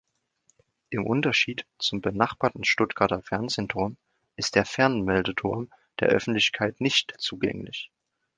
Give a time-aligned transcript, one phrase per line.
[0.89, 3.97] Im Unterschied zum benachbarten Stuttgarter Fernsehturm
[4.35, 7.91] ist der Fernmeldeturm der Öffentlichkeit nicht zugänglich.